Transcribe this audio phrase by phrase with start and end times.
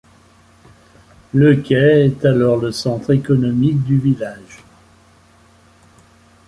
[1.31, 4.63] Le quai est alors le centre économique du village.